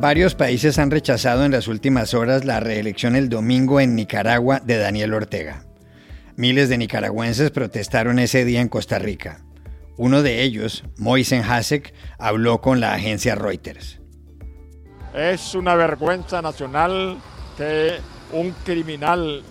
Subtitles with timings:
[0.00, 4.78] Varios países han rechazado en las últimas horas la reelección el domingo en Nicaragua de
[4.78, 5.64] Daniel Ortega.
[6.36, 9.40] Miles de nicaragüenses protestaron ese día en Costa Rica.
[9.96, 13.98] Uno de ellos, Moisen Hasek, habló con la agencia Reuters.
[15.14, 17.18] Es una vergüenza nacional
[17.56, 17.94] que
[18.32, 19.42] un criminal,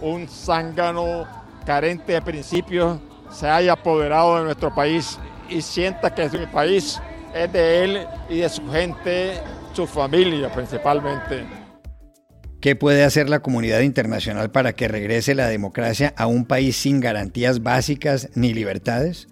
[0.00, 1.26] un zángano
[1.64, 3.00] carente de principios,
[3.32, 7.02] se haya apoderado de nuestro país y sienta que su país
[7.34, 9.40] es de él y de su gente
[9.76, 11.44] su familia principalmente.
[12.62, 16.98] ¿Qué puede hacer la comunidad internacional para que regrese la democracia a un país sin
[16.98, 19.28] garantías básicas ni libertades?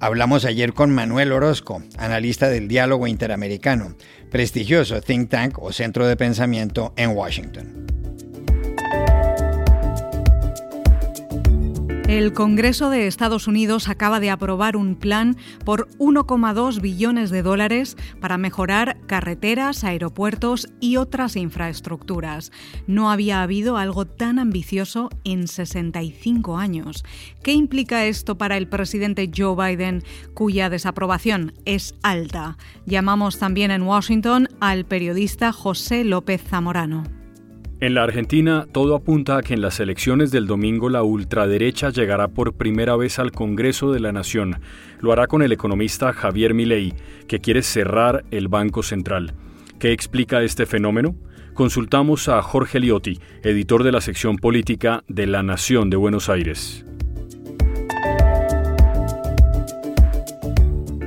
[0.00, 3.94] Hablamos ayer con Manuel Orozco, analista del diálogo interamericano,
[4.30, 8.05] prestigioso think tank o centro de pensamiento en Washington.
[12.16, 17.94] El Congreso de Estados Unidos acaba de aprobar un plan por 1,2 billones de dólares
[18.22, 22.52] para mejorar carreteras, aeropuertos y otras infraestructuras.
[22.86, 27.04] No había habido algo tan ambicioso en 65 años.
[27.42, 32.56] ¿Qué implica esto para el presidente Joe Biden, cuya desaprobación es alta?
[32.86, 37.15] Llamamos también en Washington al periodista José López Zamorano.
[37.78, 42.28] En la Argentina, todo apunta a que en las elecciones del domingo la ultraderecha llegará
[42.28, 44.60] por primera vez al Congreso de la Nación.
[45.00, 46.94] Lo hará con el economista Javier Milei,
[47.28, 49.34] que quiere cerrar el Banco Central.
[49.78, 51.16] ¿Qué explica este fenómeno?
[51.52, 56.86] Consultamos a Jorge Liotti, editor de la sección política de La Nación de Buenos Aires.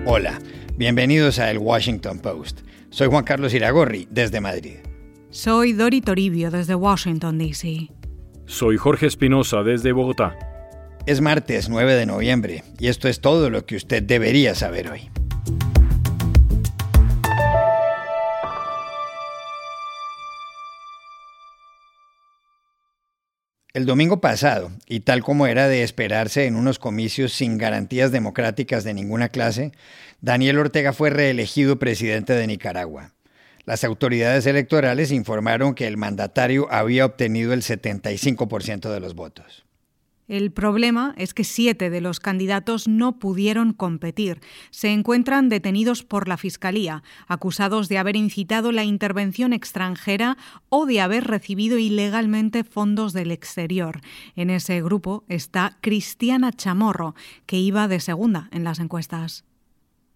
[0.05, 0.39] Hola,
[0.77, 2.61] bienvenidos a El Washington Post.
[2.91, 4.88] Soy Juan Carlos Iragorri, desde Madrid.
[5.31, 7.91] Soy Dori Toribio desde Washington, D.C.
[8.47, 10.35] Soy Jorge Espinosa desde Bogotá.
[11.05, 15.11] Es martes 9 de noviembre y esto es todo lo que usted debería saber hoy.
[23.71, 28.83] El domingo pasado, y tal como era de esperarse en unos comicios sin garantías democráticas
[28.83, 29.73] de ninguna clase,
[30.21, 33.13] Daniel Ortega fue reelegido presidente de Nicaragua.
[33.69, 39.63] Las autoridades electorales informaron que el mandatario había obtenido el 75% de los votos.
[40.27, 44.41] El problema es que siete de los candidatos no pudieron competir.
[44.71, 50.35] Se encuentran detenidos por la Fiscalía, acusados de haber incitado la intervención extranjera
[50.69, 54.01] o de haber recibido ilegalmente fondos del exterior.
[54.35, 57.13] En ese grupo está Cristiana Chamorro,
[57.45, 59.45] que iba de segunda en las encuestas.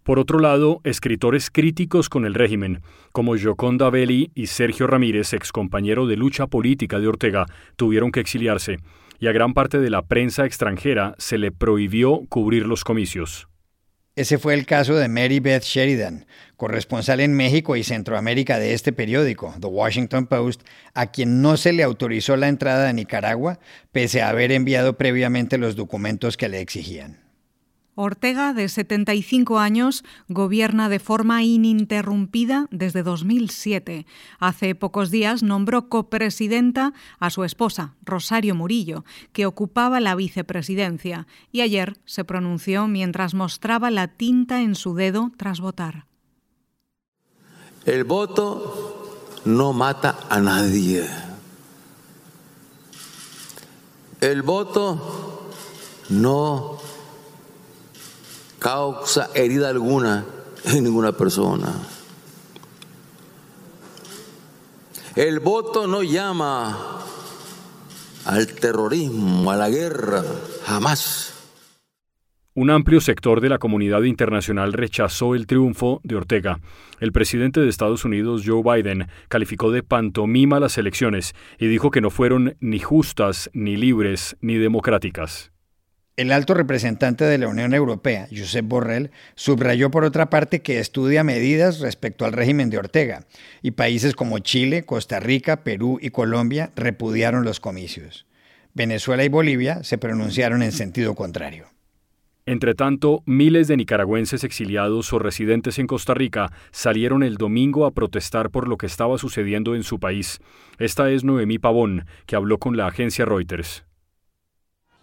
[0.04, 2.82] Por otro lado, escritores críticos con el régimen,
[3.12, 8.76] como Gioconda Belli y Sergio Ramírez, excompañero de lucha política de Ortega, tuvieron que exiliarse,
[9.18, 13.48] y a gran parte de la prensa extranjera se le prohibió cubrir los comicios.
[14.14, 16.26] Ese fue el caso de Mary Beth Sheridan,
[16.56, 21.72] corresponsal en México y Centroamérica de este periódico, The Washington Post, a quien no se
[21.72, 23.58] le autorizó la entrada a Nicaragua,
[23.90, 27.23] pese a haber enviado previamente los documentos que le exigían.
[27.94, 34.06] Ortega, de 75 años, gobierna de forma ininterrumpida desde 2007.
[34.38, 41.60] Hace pocos días nombró copresidenta a su esposa, Rosario Murillo, que ocupaba la vicepresidencia, y
[41.60, 46.06] ayer se pronunció mientras mostraba la tinta en su dedo tras votar.
[47.84, 51.06] El voto no mata a nadie.
[54.20, 55.50] El voto
[56.08, 56.78] no
[58.64, 60.24] causa herida alguna
[60.64, 61.70] en ninguna persona.
[65.14, 67.02] El voto no llama
[68.24, 70.24] al terrorismo, a la guerra,
[70.64, 71.34] jamás.
[72.54, 76.60] Un amplio sector de la comunidad internacional rechazó el triunfo de Ortega.
[77.00, 82.00] El presidente de Estados Unidos, Joe Biden, calificó de pantomima las elecciones y dijo que
[82.00, 85.53] no fueron ni justas, ni libres, ni democráticas.
[86.16, 91.24] El alto representante de la Unión Europea, Josep Borrell, subrayó por otra parte que estudia
[91.24, 93.26] medidas respecto al régimen de Ortega,
[93.62, 98.26] y países como Chile, Costa Rica, Perú y Colombia repudiaron los comicios.
[98.74, 101.66] Venezuela y Bolivia se pronunciaron en sentido contrario.
[102.46, 107.90] Entre tanto, miles de nicaragüenses exiliados o residentes en Costa Rica salieron el domingo a
[107.90, 110.38] protestar por lo que estaba sucediendo en su país.
[110.78, 113.84] Esta es Noemí Pavón, que habló con la agencia Reuters.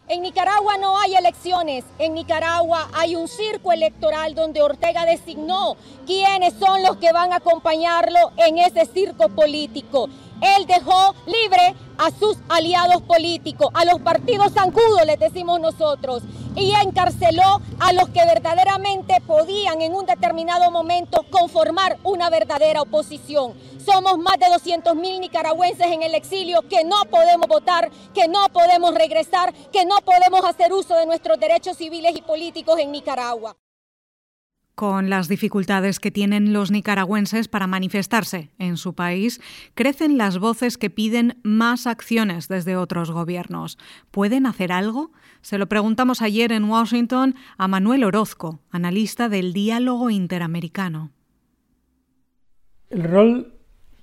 [0.07, 6.53] En Nicaragua no hay elecciones, en Nicaragua hay un circo electoral donde Ortega designó quiénes
[6.55, 10.09] son los que van a acompañarlo en ese circo político.
[10.41, 16.23] Él dejó libre a sus aliados políticos, a los partidos zancudos, les decimos nosotros.
[16.55, 23.53] Y encarceló a los que verdaderamente podían en un determinado momento conformar una verdadera oposición.
[23.83, 28.47] Somos más de 200 mil nicaragüenses en el exilio que no podemos votar, que no
[28.49, 33.55] podemos regresar, que no podemos hacer uso de nuestros derechos civiles y políticos en Nicaragua
[34.75, 39.41] con las dificultades que tienen los nicaragüenses para manifestarse en su país,
[39.75, 43.77] crecen las voces que piden más acciones desde otros gobiernos.
[44.11, 45.11] ¿Pueden hacer algo?
[45.41, 51.11] Se lo preguntamos ayer en Washington a Manuel Orozco, analista del diálogo interamericano.
[52.89, 53.53] El rol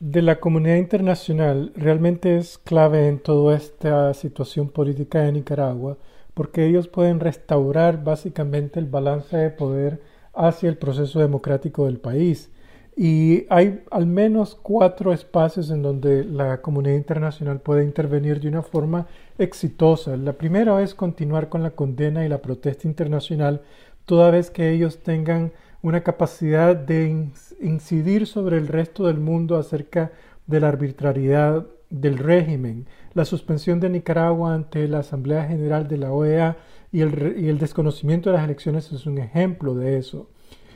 [0.00, 5.98] de la comunidad internacional realmente es clave en toda esta situación política de Nicaragua,
[6.34, 10.00] porque ellos pueden restaurar básicamente el balance de poder
[10.38, 12.50] hacia el proceso democrático del país.
[12.96, 18.62] Y hay al menos cuatro espacios en donde la comunidad internacional puede intervenir de una
[18.62, 19.06] forma
[19.36, 20.16] exitosa.
[20.16, 23.62] La primera es continuar con la condena y la protesta internacional,
[24.04, 25.52] toda vez que ellos tengan
[25.82, 27.28] una capacidad de
[27.60, 30.10] incidir sobre el resto del mundo acerca
[30.46, 32.86] de la arbitrariedad del régimen.
[33.14, 36.56] La suspensión de Nicaragua ante la Asamblea General de la OEA
[36.90, 40.30] y el, desconocimiento de las elecciones es un ejemplo de eso.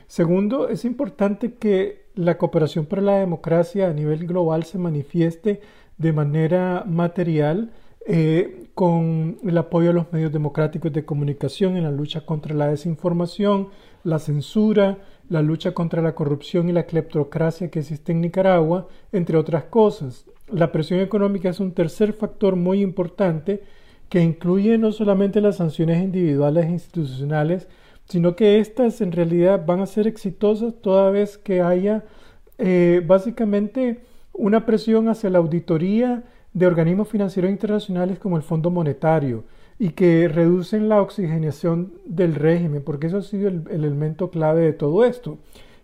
[0.07, 5.61] Segundo, es importante que la cooperación para la democracia a nivel global se manifieste
[5.97, 7.73] de manera material
[8.07, 12.69] eh, con el apoyo a los medios democráticos de comunicación en la lucha contra la
[12.69, 13.69] desinformación,
[14.05, 14.99] la censura,
[15.31, 20.27] la lucha contra la corrupción y la cleptocracia que existe en Nicaragua, entre otras cosas.
[20.49, 23.63] La presión económica es un tercer factor muy importante
[24.13, 27.67] que incluye no solamente las sanciones individuales e institucionales,
[28.05, 32.05] sino que éstas en realidad van a ser exitosas toda vez que haya
[32.59, 34.03] eh, básicamente
[34.35, 39.45] una presión hacia la auditoría de organismos financieros internacionales como el Fondo Monetario
[39.79, 44.61] y que reducen la oxigenación del régimen, porque eso ha sido el, el elemento clave
[44.61, 45.39] de todo esto.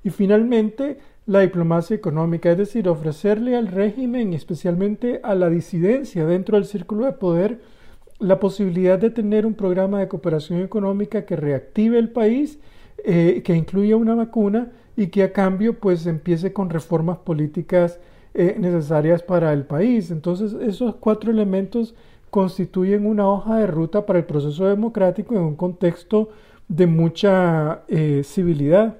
[0.04, 6.58] Y finalmente, la diplomacia económica, es decir, ofrecerle al régimen, especialmente a la disidencia dentro
[6.58, 7.77] del círculo de poder,
[8.18, 12.58] la posibilidad de tener un programa de cooperación económica que reactive el país,
[13.04, 18.00] eh, que incluya una vacuna y que a cambio pues empiece con reformas políticas
[18.34, 20.10] eh, necesarias para el país.
[20.10, 21.94] Entonces esos cuatro elementos
[22.30, 26.30] constituyen una hoja de ruta para el proceso democrático en un contexto
[26.68, 28.98] de mucha eh, civilidad.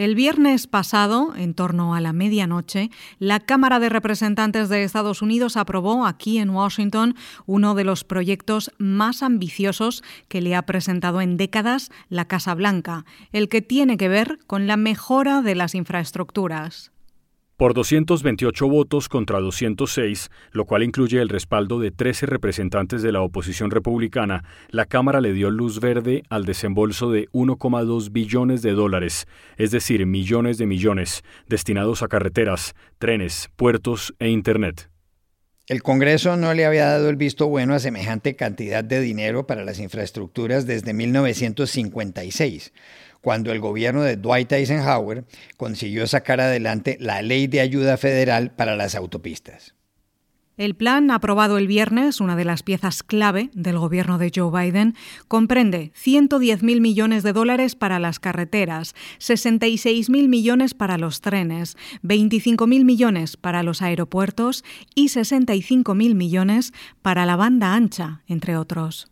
[0.00, 2.88] El viernes pasado, en torno a la medianoche,
[3.18, 8.72] la Cámara de Representantes de Estados Unidos aprobó aquí en Washington uno de los proyectos
[8.78, 14.08] más ambiciosos que le ha presentado en décadas la Casa Blanca, el que tiene que
[14.08, 16.92] ver con la mejora de las infraestructuras.
[17.60, 23.20] Por 228 votos contra 206, lo cual incluye el respaldo de 13 representantes de la
[23.20, 29.26] oposición republicana, la Cámara le dio luz verde al desembolso de 1,2 billones de dólares,
[29.58, 34.88] es decir, millones de millones, destinados a carreteras, trenes, puertos e Internet.
[35.66, 39.64] El Congreso no le había dado el visto bueno a semejante cantidad de dinero para
[39.64, 42.72] las infraestructuras desde 1956
[43.20, 45.24] cuando el gobierno de Dwight Eisenhower
[45.56, 49.74] consiguió sacar adelante la Ley de Ayuda Federal para las Autopistas.
[50.60, 54.94] El plan, aprobado el viernes, una de las piezas clave del gobierno de Joe Biden,
[55.26, 63.38] comprende 110.000 millones de dólares para las carreteras, 66.000 millones para los trenes, 25.000 millones
[63.38, 64.62] para los aeropuertos
[64.94, 69.10] y 65.000 millones para la banda ancha, entre otros.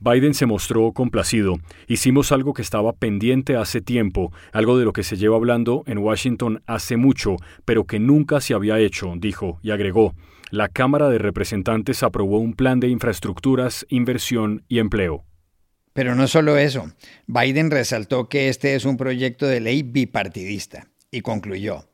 [0.00, 1.58] Biden se mostró complacido.
[1.86, 5.98] Hicimos algo que estaba pendiente hace tiempo, algo de lo que se lleva hablando en
[5.98, 10.14] Washington hace mucho, pero que nunca se había hecho, dijo, y agregó.
[10.50, 15.24] La Cámara de Representantes aprobó un plan de infraestructuras, inversión y empleo.
[15.92, 16.90] Pero no solo eso,
[17.26, 21.84] Biden resaltó que este es un proyecto de ley bipartidista y concluyó,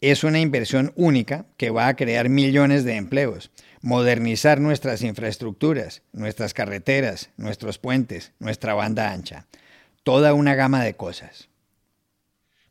[0.00, 3.50] es una inversión única que va a crear millones de empleos
[3.82, 9.46] modernizar nuestras infraestructuras, nuestras carreteras, nuestros puentes, nuestra banda ancha.
[10.02, 11.48] Toda una gama de cosas.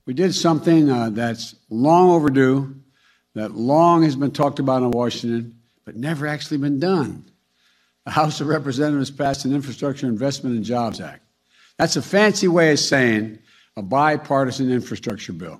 [0.05, 2.73] We did something uh, that's long overdue,
[3.35, 7.29] that long has been talked about in Washington, but never actually been done.
[8.05, 11.23] The House of Representatives passed an Infrastructure Investment and Jobs Act.
[11.77, 13.39] That's a fancy way of saying
[13.75, 15.59] a bipartisan infrastructure bill.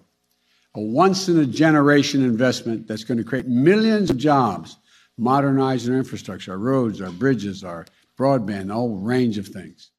[0.76, 4.78] A once in a generation investment that's going to create millions of jobs
[5.18, 7.86] modernize our infrastructure, our roads, our bridges, our
[8.18, 9.92] broadband, a whole range of things.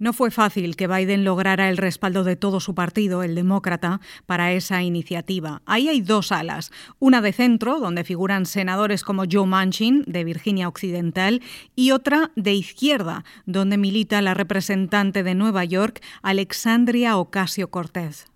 [0.00, 4.50] No fue fácil que Biden lograra el respaldo de todo su partido, el demócrata, para
[4.54, 5.60] esa iniciativa.
[5.66, 10.68] Ahí hay dos alas, una de centro, donde figuran senadores como Joe Manchin, de Virginia
[10.68, 11.42] Occidental,
[11.76, 18.30] y otra de izquierda, donde milita la representante de Nueva York, Alexandria Ocasio-Cortez.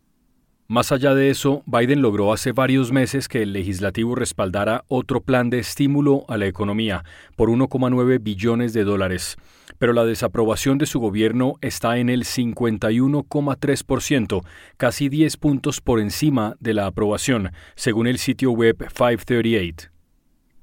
[0.66, 5.50] Más allá de eso, Biden logró hace varios meses que el legislativo respaldara otro plan
[5.50, 7.04] de estímulo a la economía
[7.36, 9.36] por 1,9 billones de dólares
[9.78, 14.44] pero la desaprobación de su gobierno está en el 51,3%,
[14.76, 19.93] casi 10 puntos por encima de la aprobación, según el sitio web 538.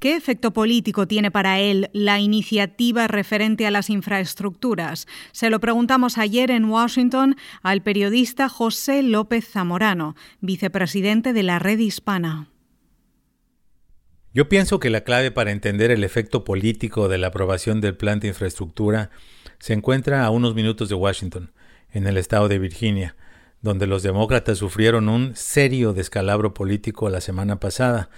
[0.01, 5.05] ¿Qué efecto político tiene para él la iniciativa referente a las infraestructuras?
[5.31, 11.77] Se lo preguntamos ayer en Washington al periodista José López Zamorano, vicepresidente de la Red
[11.77, 12.49] Hispana.
[14.33, 18.19] Yo pienso que la clave para entender el efecto político de la aprobación del plan
[18.19, 19.11] de infraestructura
[19.59, 21.51] se encuentra a unos minutos de Washington,
[21.91, 23.15] en el estado de Virginia,
[23.61, 28.09] donde los demócratas sufrieron un serio descalabro político la semana pasada,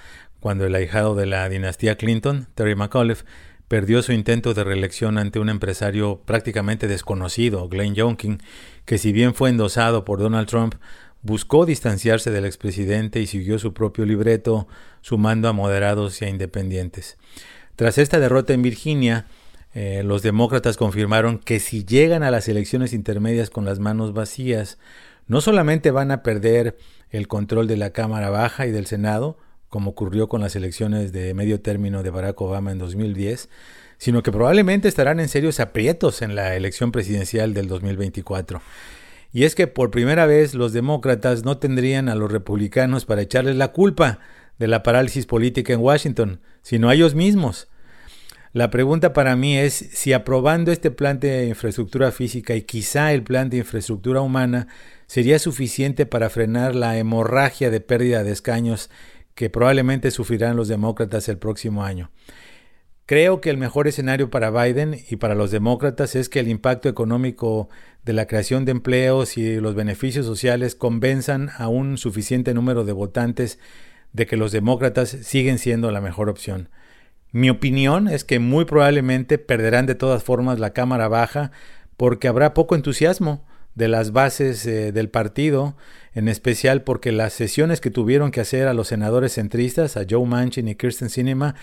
[0.44, 3.24] cuando el ahijado de la dinastía Clinton, Terry McAuliffe,
[3.70, 8.42] perdió su intento de reelección ante un empresario prácticamente desconocido, Glenn Youngkin,
[8.84, 10.76] que si bien fue endosado por Donald Trump,
[11.22, 14.68] buscó distanciarse del expresidente y siguió su propio libreto,
[15.00, 17.16] sumando a moderados y a independientes.
[17.78, 19.28] Tras esta derrota en Virginia,
[19.74, 24.78] eh, los demócratas confirmaron que si llegan a las elecciones intermedias con las manos vacías,
[25.26, 26.76] no solamente van a perder
[27.12, 29.38] el control de la Cámara Baja y del Senado,
[29.74, 33.50] como ocurrió con las elecciones de medio término de Barack Obama en 2010,
[33.98, 38.62] sino que probablemente estarán en serios aprietos en la elección presidencial del 2024.
[39.32, 43.56] Y es que por primera vez los demócratas no tendrían a los republicanos para echarles
[43.56, 44.20] la culpa
[44.60, 47.68] de la parálisis política en Washington, sino a ellos mismos.
[48.52, 53.24] La pregunta para mí es si aprobando este plan de infraestructura física y quizá el
[53.24, 54.68] plan de infraestructura humana
[55.08, 58.92] sería suficiente para frenar la hemorragia de pérdida de escaños
[59.36, 62.12] que probablemente sufrirán los demócratas el próximo año.
[63.06, 66.88] Creo que el mejor escenario para Biden y para los demócratas es que el impacto
[66.88, 67.68] económico
[68.06, 72.94] de la creación de empleos y los beneficios sociales convenzan a un suficiente número de
[72.94, 73.60] votantes
[74.14, 76.70] de que los demócratas siguen siendo la mejor opción.
[77.34, 81.52] Mi opinión es que muy probablemente perderán de todas formas la Cámara Baja
[81.98, 85.76] porque habrá poco entusiasmo de las bases eh, del partido,
[86.16, 90.26] en especial porque las sesiones que tuvieron que hacer a los senadores centristas, a Joe
[90.26, 91.56] Manchin y Kirsten Sinema,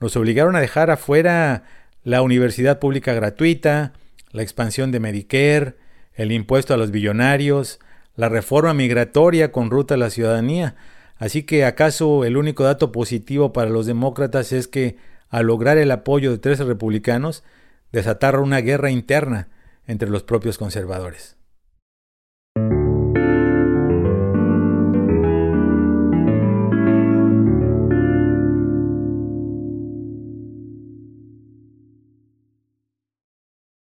[0.00, 1.64] nos obligaron a dejar afuera
[2.02, 3.92] la universidad pública gratuita,
[4.30, 5.76] la expansión de Medicare,
[6.14, 7.80] el impuesto a los billonarios,
[8.16, 10.76] la reforma migratoria con ruta a la ciudadanía.
[11.16, 14.96] Así que acaso el único dato positivo para los demócratas es que
[15.34, 17.42] al lograr el apoyo de 13 republicanos,
[17.90, 19.48] desataron una guerra interna
[19.86, 21.36] entre los propios conservadores.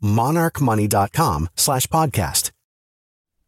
[0.00, 2.48] monarchmoney.com/podcast.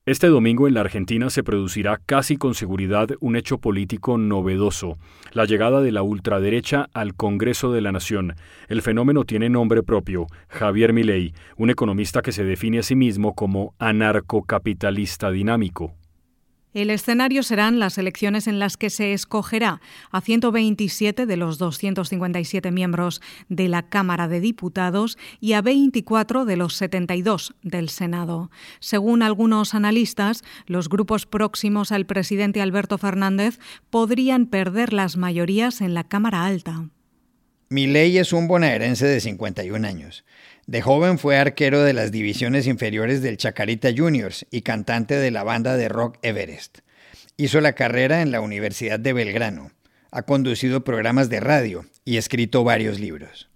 [0.07, 4.97] Este domingo en la Argentina se producirá casi con seguridad un hecho político novedoso,
[5.33, 8.35] la llegada de la ultraderecha al Congreso de la Nación.
[8.69, 13.35] El fenómeno tiene nombre propio, Javier Milei, un economista que se define a sí mismo
[13.35, 15.95] como anarcocapitalista dinámico.
[16.73, 19.81] El escenario serán las elecciones en las que se escogerá
[20.13, 26.57] a 127 de los 257 miembros de la Cámara de Diputados y a 24 de
[26.57, 28.53] los 72 del Senado.
[28.79, 33.59] Según algunos analistas, los grupos próximos al presidente Alberto Fernández
[33.91, 36.89] podrían perder las mayorías en la Cámara Alta.
[37.69, 40.25] Milei es un bonaerense de 51 años.
[40.71, 45.43] De joven fue arquero de las divisiones inferiores del Chacarita Juniors y cantante de la
[45.43, 46.79] banda de rock Everest.
[47.37, 49.73] Hizo la carrera en la Universidad de Belgrano.
[50.13, 53.51] Ha conducido programas de radio y escrito varios libros.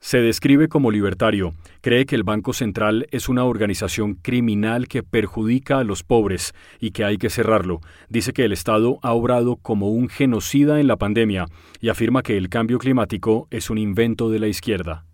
[0.00, 5.78] Se describe como libertario, cree que el Banco Central es una organización criminal que perjudica
[5.78, 7.80] a los pobres y que hay que cerrarlo.
[8.10, 11.46] Dice que el Estado ha obrado como un genocida en la pandemia
[11.80, 15.06] y afirma que el cambio climático es un invento de la izquierda.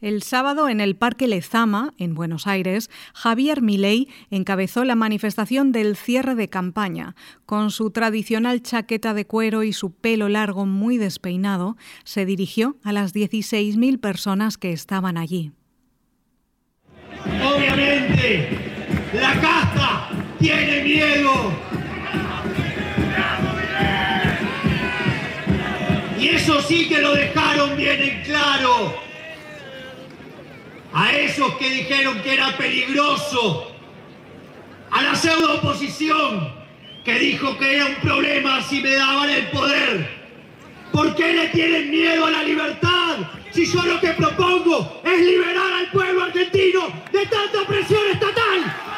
[0.00, 5.94] El sábado en el Parque Lezama, en Buenos Aires, Javier Milei encabezó la manifestación del
[5.94, 7.14] cierre de campaña.
[7.44, 12.92] Con su tradicional chaqueta de cuero y su pelo largo muy despeinado, se dirigió a
[12.92, 15.52] las 16.000 personas que estaban allí.
[17.54, 18.48] Obviamente,
[19.12, 21.52] la casta tiene miedo.
[26.18, 29.09] Y eso sí que lo dejaron bien en claro
[30.92, 33.72] a esos que dijeron que era peligroso,
[34.90, 36.60] a la pseudo oposición
[37.04, 40.20] que dijo que era un problema si me daban el poder.
[40.92, 43.18] ¿Por qué le tienen miedo a la libertad?
[43.52, 48.89] Si yo lo que propongo es liberar al pueblo argentino de tanta presión estatal.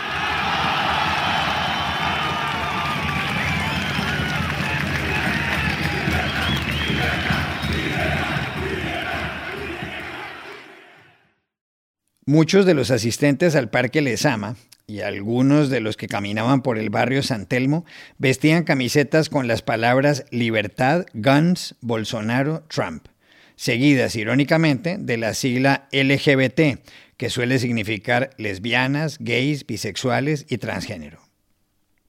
[12.24, 14.54] Muchos de los asistentes al Parque Lesama
[14.86, 17.84] y algunos de los que caminaban por el barrio San Telmo
[18.16, 23.06] vestían camisetas con las palabras libertad, guns, Bolsonaro, Trump,
[23.56, 26.78] seguidas irónicamente de la sigla LGBT,
[27.16, 31.21] que suele significar lesbianas, gays, bisexuales y transgénero.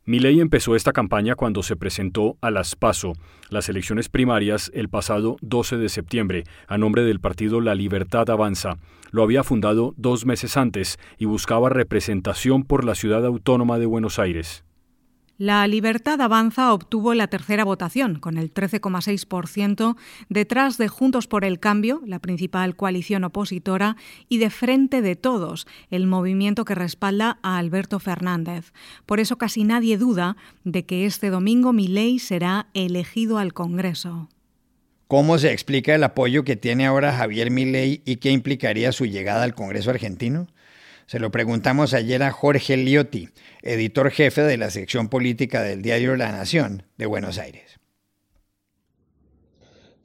[0.05, 3.13] Milei empezó esta campaña cuando se presentó a las PASO,
[3.49, 8.79] las elecciones primarias, el pasado 12 de septiembre, a nombre del partido La Libertad Avanza.
[9.11, 14.19] Lo había fundado dos meses antes y buscaba representación por la ciudad autónoma de Buenos
[14.19, 14.65] Aires.
[15.39, 19.95] La Libertad Avanza obtuvo la tercera votación, con el 13,6%,
[20.29, 23.97] detrás de Juntos por el Cambio, la principal coalición opositora,
[24.29, 28.73] y de Frente de Todos, el movimiento que respalda a Alberto Fernández.
[29.07, 34.29] Por eso casi nadie duda de que este domingo Milei será elegido al Congreso.
[35.07, 39.43] ¿Cómo se explica el apoyo que tiene ahora Javier Milei y qué implicaría su llegada
[39.43, 40.47] al Congreso argentino?
[41.05, 43.29] Se lo preguntamos ayer a Jorge Liotti,
[43.61, 47.79] editor jefe de la sección política del diario La Nación de Buenos Aires.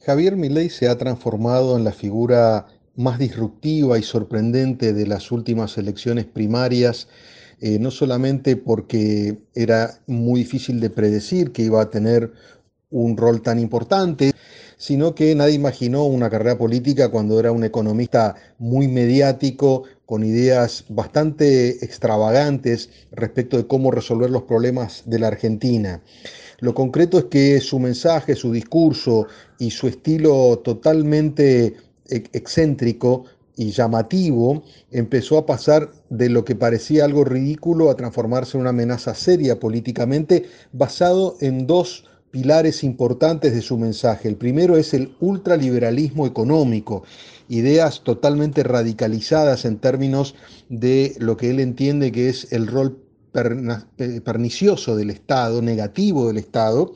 [0.05, 5.79] Javier Milei se ha transformado en la figura más disruptiva y sorprendente de las últimas
[5.79, 7.09] elecciones primarias,
[7.61, 12.33] eh, no solamente porque era muy difícil de predecir que iba a tener
[12.91, 14.33] un rol tan importante,
[14.79, 20.87] sino que nadie imaginó una carrera política cuando era un economista muy mediático, con ideas
[20.89, 26.01] bastante extravagantes respecto de cómo resolver los problemas de la Argentina.
[26.61, 29.27] Lo concreto es que su mensaje, su discurso
[29.59, 31.75] y su estilo totalmente
[32.09, 33.25] excéntrico
[33.57, 38.71] y llamativo empezó a pasar de lo que parecía algo ridículo a transformarse en una
[38.71, 44.29] amenaza seria políticamente basado en dos pilares importantes de su mensaje.
[44.29, 47.05] El primero es el ultraliberalismo económico,
[47.49, 50.35] ideas totalmente radicalizadas en términos
[50.69, 53.03] de lo que él entiende que es el rol
[54.25, 56.93] pernicioso del Estado, negativo del Estado,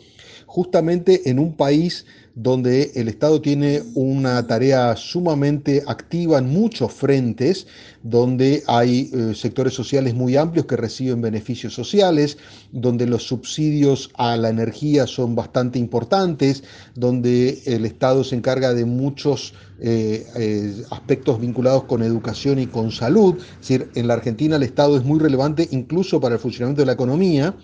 [0.47, 7.66] justamente en un país donde el Estado tiene una tarea sumamente activa en muchos frentes,
[8.03, 12.38] donde hay eh, sectores sociales muy amplios que reciben beneficios sociales,
[12.73, 16.64] donde los subsidios a la energía son bastante importantes,
[16.95, 22.92] donde el Estado se encarga de muchos eh, eh, aspectos vinculados con educación y con
[22.92, 23.37] salud.
[23.61, 26.87] Es decir, en la Argentina el Estado es muy relevante incluso para el funcionamiento de
[26.87, 27.55] la economía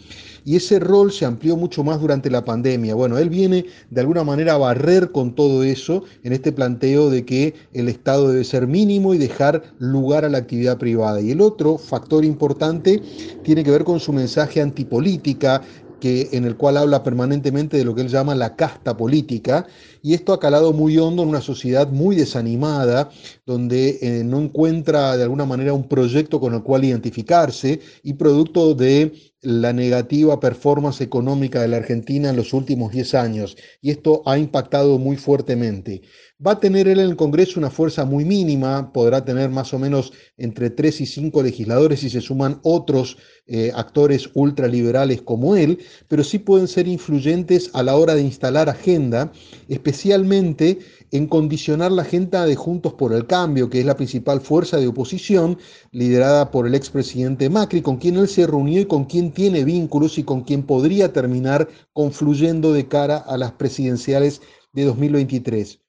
[0.45, 2.95] y ese rol se amplió mucho más durante la pandemia.
[2.95, 7.25] Bueno, él viene de alguna manera a barrer con todo eso en este planteo de
[7.25, 11.21] que el Estado debe ser mínimo y dejar lugar a la actividad privada.
[11.21, 13.03] Y el otro factor importante
[13.43, 15.63] tiene que ver con su mensaje antipolítica,
[16.01, 19.67] que, en el cual habla permanentemente de lo que él llama la casta política,
[20.03, 23.11] y esto ha calado muy hondo en una sociedad muy desanimada,
[23.47, 28.75] donde eh, no encuentra de alguna manera un proyecto con el cual identificarse, y producto
[28.75, 34.23] de la negativa performance económica de la Argentina en los últimos 10 años y esto
[34.27, 36.03] ha impactado muy fuertemente.
[36.47, 39.79] Va a tener él en el Congreso una fuerza muy mínima, podrá tener más o
[39.81, 45.81] menos entre 3 y 5 legisladores si se suman otros eh, actores ultraliberales como él,
[46.07, 49.33] pero sí pueden ser influyentes a la hora de instalar agenda,
[49.67, 50.79] especialmente
[51.11, 54.87] en condicionar la agenda de Juntos por el Cambio, que es la principal fuerza de
[54.87, 55.59] oposición,
[55.91, 60.19] liderada por el expresidente Macri, con quien él se reunió y con quien tiene vínculos
[60.19, 64.41] y con quien podría terminar confluyendo de cara a las presidenciales
[64.73, 65.81] de 2023.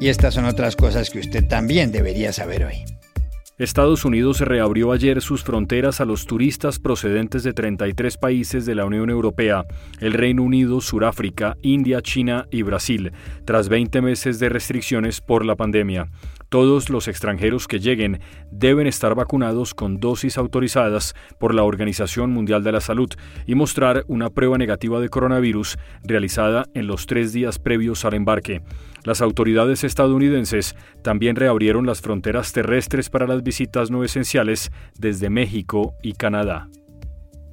[0.00, 2.84] Y estas son otras cosas que usted también debería saber hoy.
[3.58, 8.84] Estados Unidos reabrió ayer sus fronteras a los turistas procedentes de 33 países de la
[8.84, 9.64] Unión Europea,
[9.98, 13.10] el Reino Unido, Suráfrica, India, China y Brasil,
[13.44, 16.06] tras 20 meses de restricciones por la pandemia.
[16.48, 22.64] Todos los extranjeros que lleguen deben estar vacunados con dosis autorizadas por la Organización Mundial
[22.64, 23.10] de la Salud
[23.46, 28.62] y mostrar una prueba negativa de coronavirus realizada en los tres días previos al embarque.
[29.04, 35.94] Las autoridades estadounidenses también reabrieron las fronteras terrestres para las visitas no esenciales desde México
[36.02, 36.68] y Canadá.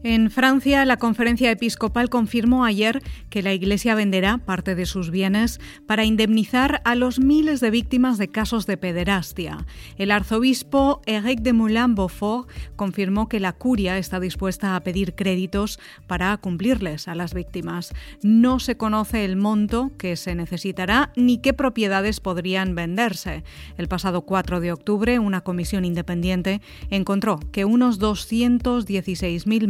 [0.07, 5.59] En Francia, la conferencia episcopal confirmó ayer que la Iglesia venderá parte de sus bienes
[5.87, 9.65] para indemnizar a los miles de víctimas de casos de pederastia.
[9.97, 16.37] El arzobispo Eric de Moulin-Beaufort confirmó que la curia está dispuesta a pedir créditos para
[16.37, 17.91] cumplirles a las víctimas.
[18.21, 23.43] No se conoce el monto que se necesitará ni qué propiedades podrían venderse.
[23.75, 29.67] El pasado 4 de octubre, una comisión independiente encontró que unos 216.000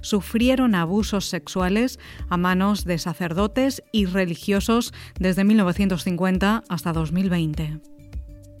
[0.00, 1.98] sufrieron abusos sexuales
[2.28, 7.80] a manos de sacerdotes y religiosos desde 1950 hasta 2020.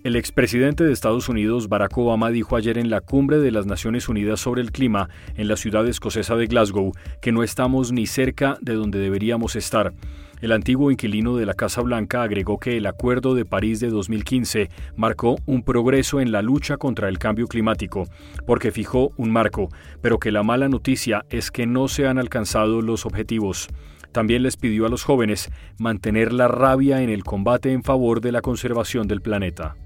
[0.04, 4.08] El expresidente de Estados Unidos, Barack Obama, dijo ayer en la cumbre de las Naciones
[4.08, 8.56] Unidas sobre el clima en la ciudad escocesa de Glasgow que no estamos ni cerca
[8.60, 9.92] de donde deberíamos estar.
[10.40, 14.68] El antiguo inquilino de la Casa Blanca agregó que el Acuerdo de París de 2015
[14.94, 18.08] marcó un progreso en la lucha contra el cambio climático,
[18.46, 19.68] porque fijó un marco,
[20.00, 23.68] pero que la mala noticia es que no se han alcanzado los objetivos.
[24.12, 28.32] También les pidió a los jóvenes mantener la rabia en el combate en favor de
[28.32, 29.76] la conservación del planeta.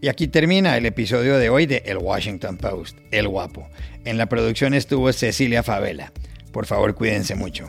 [0.00, 3.68] Y aquí termina el episodio de hoy de El Washington Post, El Guapo.
[4.04, 6.12] En la producción estuvo Cecilia Favela.
[6.52, 7.68] Por favor, cuídense mucho